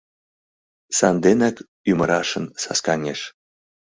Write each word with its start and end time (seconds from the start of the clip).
Санденак 0.97 1.55
ӱмырашын 1.91 2.45
саскаҥеш... 2.61 3.21